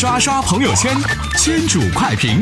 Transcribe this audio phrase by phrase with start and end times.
[0.00, 0.94] 刷刷朋友圈，
[1.36, 2.40] 圈主快评。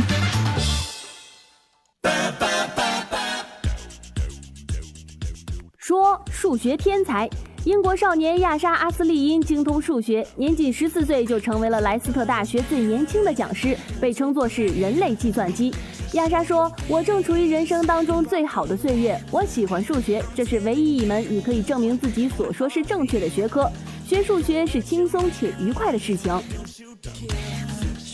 [5.79, 7.27] 说数学天才，
[7.65, 15.75] 英国少年亚莎·阿斯利因精通数学，年仅十四岁就成为了莱斯特大学最年轻的讲师，被称作是人类计算机。
[16.13, 23.67] 亚莎说：“我正处于人生当中最好的岁月，我喜欢数学，这是唯一一门你可以证明自己所说是正确的学科。
[24.07, 26.39] 学数学是轻松且愉快的事情。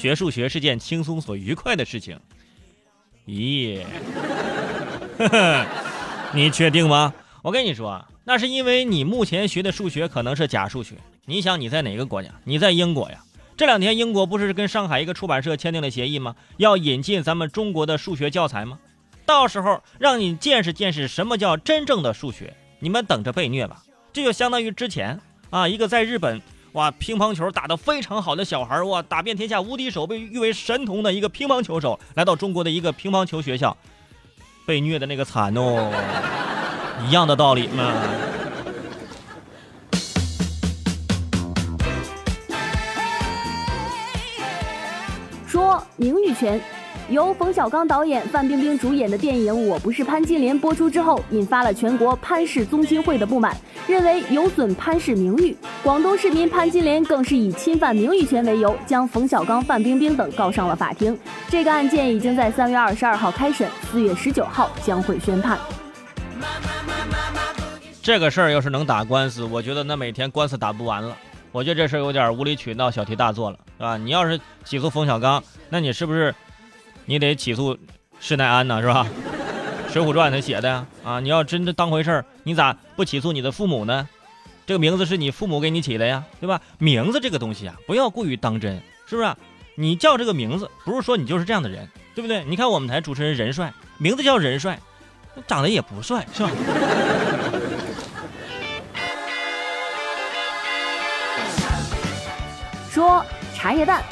[0.02, 2.18] 学数学是件轻松所愉快的事情。
[3.24, 3.84] 咦，
[6.34, 7.14] 你确定吗？
[7.40, 10.96] 我跟你说，那是因为你目前学的数学可能是假数学。
[11.24, 12.30] 你想你在哪个国家？
[12.42, 13.22] 你在英国呀。
[13.56, 16.34] 这两天英国不是跟上海一个出版社签订了协议吗？
[16.56, 18.80] 要引进咱们中国的数学教材吗？
[19.24, 22.52] 到时候让你见识见识什么叫真正的数学。
[22.80, 23.84] 你们等着被虐吧！
[24.12, 26.42] 这就相当于之前啊，一个在日本
[26.72, 33.76] 哇乒乓球打得非常好的小孩哇，打遍天下无敌手，被誉为神童的一个乒乓球手，来到中国的一个乒乓球学校，
[34.64, 35.92] 被虐的那个惨哦。
[37.06, 37.92] 一样的道理嘛。
[45.46, 46.58] 说名誉权，
[47.12, 53.54] 由冯小刚导演、范冰冰主演的电影《我不是潘金莲》播出之后，引发了全国潘氏宗亲会的不满，
[53.86, 55.54] 认为有损潘氏名誉。
[55.82, 61.16] 广东市民潘金莲更是以侵犯名誉权为由，将冯小刚、范冰冰等告上了法庭。
[61.50, 65.58] 这个案件已经在三月二十二号开审，四月十九号将会宣判。
[68.00, 71.14] 这个事儿要是能打官司，我觉得那每天官司打不完了。
[71.52, 73.98] 我觉得这事儿有点无理取闹、小题大做了，是吧？
[73.98, 76.34] 你要是起诉冯小刚，那你是不是
[77.04, 77.76] 你得起诉
[78.20, 78.80] 施耐庵呢？
[78.80, 79.06] 是吧？
[79.92, 81.20] 《水浒传》他写的呀，啊！
[81.20, 84.08] 你要真的当回事儿，你咋不起诉你的父母呢？
[84.64, 86.60] 这个名字是你父母给你起的呀，对吧？
[86.78, 89.34] 名字这个东西啊，不要过于当真，是不是？
[89.74, 92.44] 你叫这个名字，不是说你就是这样的人，对不对？
[92.44, 94.78] 你看我们台主持人任帅，名字叫任帅，
[95.46, 96.50] 长得也不帅，是吧？
[102.90, 103.24] 说
[103.54, 104.02] 茶叶蛋，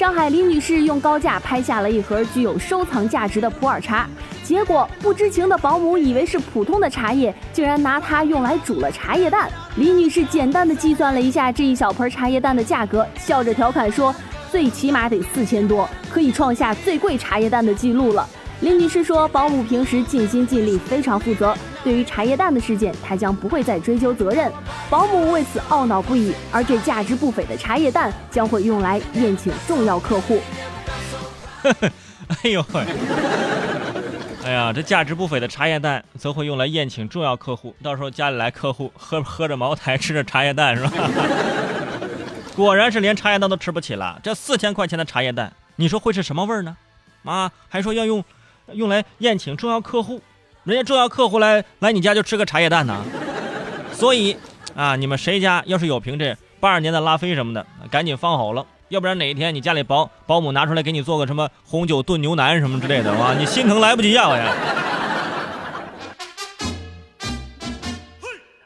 [0.00, 4.08] 上海李女士用高价拍下了一盒具有收藏价值的普洱茶，
[4.42, 9.50] 结果不知情的保姆以为是普通的茶叶，竟然拿它用来煮了茶叶蛋。
[9.76, 14.14] 李女士简单的计算了一下这一小盆茶叶蛋的价格，笑着调侃说
[14.50, 18.26] ：“最起码得四千多，可以创下最贵茶叶蛋的记录了。”
[18.62, 21.54] 李女士说：“保姆平时尽心尽力，非常负责。
[21.82, 24.52] 对于茶叶蛋的事件，他将不会再追究责任。
[24.88, 26.34] 保姆为此懊恼不已。
[26.52, 30.40] 而这价值不菲的茶叶蛋将会用来宴请重要客户。
[32.44, 32.86] ”哎呦喂！
[34.44, 37.74] 哎呀，这价值不菲的茶叶蛋则会用来宴请重要客户。
[37.82, 40.90] 到时候家里来客户，喝喝着茅台，吃着茶叶蛋，是吧？
[42.54, 44.20] 果然是连茶叶蛋都吃不起了。
[44.22, 46.76] 这四千块钱的茶叶蛋，你说会是什么味儿呢？
[47.24, 48.22] 啊，还说要用。
[48.74, 50.22] 用来宴请重要客户，
[50.70, 53.04] 人家重要客户来来你家就吃个茶叶蛋呢。
[53.92, 54.36] 所以
[54.76, 64.28] 啊，你们谁家要是有瓶这八二年的拉菲什么的，赶紧放好了，要不然哪一天你家里保保姆拿出来给你做个什么红酒炖牛腩什么之类的，哇，你心疼来不及呀！
[64.28, 64.54] 我呀。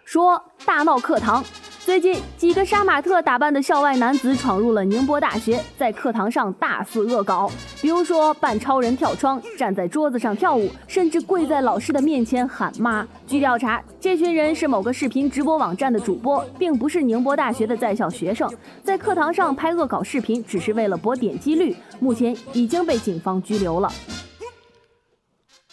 [0.05, 1.43] 说大闹课堂。
[1.85, 7.51] 最近，几个杀马特打扮的校外男子闯入了宁波大学，在课堂上大肆恶搞，
[7.83, 13.07] 比如说扮超人跳窗、站在桌子上跳舞，甚至跪在老师的面前喊妈。
[13.27, 18.51] 据调查，这群人是某个视频直播网站的主播，并不是宁波大学的在校学生，
[18.83, 21.77] 在课堂上拍恶搞视频，只是为了博点击率。
[22.01, 23.93] 目前已经被警方拘留了。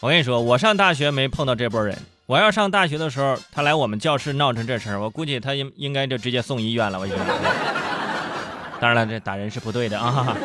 [0.02, 1.96] 我跟你说，我上大学没碰到这波人。
[2.26, 6.98] 我要上大学的时候，他来我们教室闹成这事儿，我估计他应应该就直接送医院了。
[6.98, 7.24] 我觉得，
[8.80, 10.36] 当然了，这打人是不对的啊。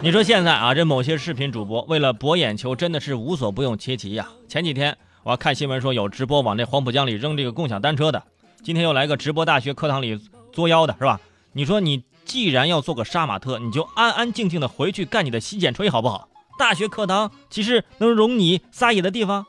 [0.00, 4.28] 你说现在啊，这某些视频主播为了博眼球，真的是无所不用其极呀。
[4.48, 8.22] 前几天我看新闻说有直播往这黄浦江里扔这个共享单车的，
[8.62, 10.20] 今天又来个直播大学课堂里
[10.52, 11.20] 作妖的，是吧？
[11.52, 16.28] 你说你既然要做个杀马特，你就安安静静的回去干你的洗剪吹好不好？
[16.58, 19.46] 大学课堂岂是能容你撒野的地方？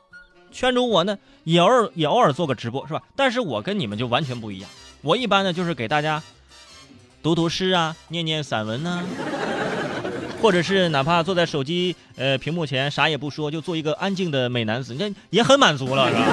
[0.52, 3.02] 圈主我呢，也偶尔也偶尔做个直播，是吧？
[3.14, 4.70] 但是我跟你们就完全不一样。
[5.02, 6.22] 我一般呢就是给大家
[7.22, 9.02] 读读诗啊，念念散文呐，
[10.40, 16.26] 或者是哪怕坐在手机呃屏幕前啥也不说，就做一个安静的美男子，那也很满足了，是吧？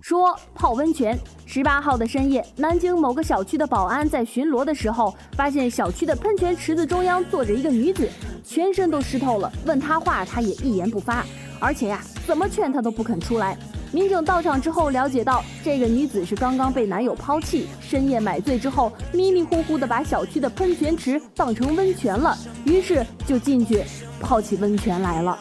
[0.00, 1.18] 说泡温泉。
[1.54, 8.08] 十八号的深夜，南京某个小区的保安在巡逻的时候，发现小区的喷泉池子中央坐着一个女子，
[8.42, 9.52] 全身都湿透了。
[9.66, 11.22] 问她话，她也一言不发，
[11.60, 13.54] 而且呀，怎么劝她都不肯出来。
[13.92, 22.34] 民警到场之后了解到，这个女子是刚刚被男友抛弃，深夜买醉之后，迷迷糊糊的把小区的喷泉池当成温泉了，
[22.64, 23.84] 于是就进去
[24.18, 25.38] 泡起温泉来了。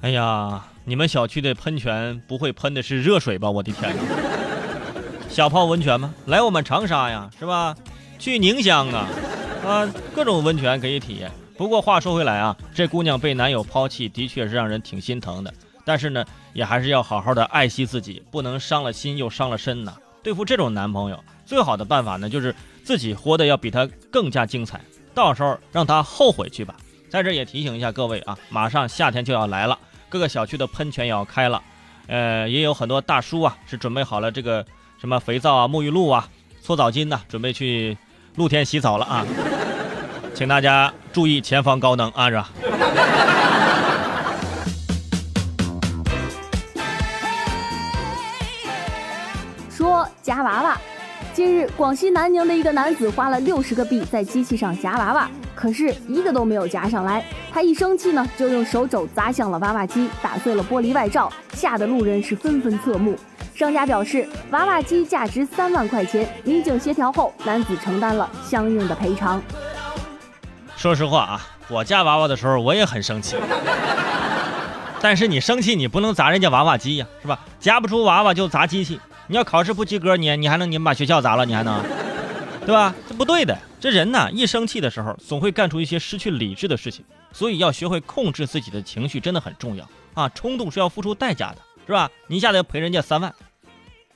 [0.00, 3.48] 哎呀，你们小区的喷泉不会喷的是热水吧？
[3.48, 4.02] 我的天哪！
[5.34, 6.14] 想泡温泉吗？
[6.26, 7.74] 来我们长沙呀，是吧？
[8.20, 9.08] 去宁乡啊，
[9.66, 11.28] 啊，各种温泉可以体验。
[11.56, 15.52] 不过话说回来啊，这姑娘被男友抛弃，的确是让人挺心疼的。
[15.84, 19.94] 但是呢，也还是要好好的爱惜自己，不能伤了心又伤了身呐。
[20.22, 22.54] 对付这种男朋友，最好的办法呢，就是
[22.84, 24.80] 自己活得要比他更加精彩，
[25.14, 26.76] 到时候让他后悔去吧。
[27.10, 29.76] 在这也提醒一下各位啊，马上夏天就要来了，
[30.08, 31.60] 各个小区的喷泉也要开了，
[32.06, 34.64] 呃，也有很多大叔啊是准备好了这个
[35.04, 36.26] 什么肥皂啊、沐浴露啊、
[36.62, 37.94] 搓澡巾呐，准备去
[38.36, 39.22] 露天洗澡了啊。
[40.34, 42.48] 请大家注意前方高能啊，是吧？
[49.68, 50.80] 说夹娃娃。
[51.34, 57.22] 近日，广西南宁的一个男子花了六十个币在机器上夹娃娃，可是一个都没有夹上来。
[57.52, 63.14] 他一生气呢，就用手肘砸向了娃娃机，打碎了玻璃外罩，吓得路人是纷纷侧目。
[63.54, 69.40] 商家表示，娃娃机价值三万块钱，民警协调后，男子承担了相应的赔偿。
[70.76, 73.36] 说实话啊，我夹娃娃的时候我也很生气，
[75.00, 77.38] 但是你生气你不能砸人家娃娃机呀，是吧？
[77.60, 78.98] 夹不出娃娃就砸机器。
[79.28, 81.46] 你要考试不及格，你你还能你们把学校砸了？
[81.46, 81.80] 你还能，
[82.66, 82.92] 对吧？
[83.08, 83.56] 这不对的。
[83.80, 87.04] 这人呐，一生气的时候，总会干出一些失去理智的事情。
[87.32, 90.28] 所以要学会控制自己的情绪，真的很重要啊！
[90.30, 91.56] 冲动是要付出代价的，
[91.86, 92.10] 是吧？
[92.28, 93.34] 你一下子要赔人家三万，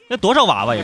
[0.09, 0.83] 那多少娃娃呀？